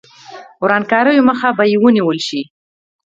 ورانکاریو 0.63 1.25
مخه 1.29 1.49
به 1.57 1.63
یې 1.71 1.77
ونیول 1.81 2.19
شي. 2.27 2.41